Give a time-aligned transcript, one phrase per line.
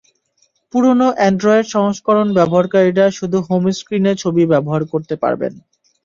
[0.73, 5.53] পুরোনো অ্যান্ড্রয়েড সংস্করণ ব্যবহারকারীরা শুধু হোম স্ক্রিনে ছবি ব্যবহার করতে পারবেন।